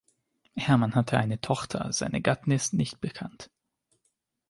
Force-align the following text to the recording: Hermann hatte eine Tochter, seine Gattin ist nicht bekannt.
Hermann 0.55 0.95
hatte 0.95 1.19
eine 1.19 1.39
Tochter, 1.41 1.93
seine 1.93 2.23
Gattin 2.23 2.53
ist 2.53 2.73
nicht 2.73 3.01
bekannt. 3.01 3.51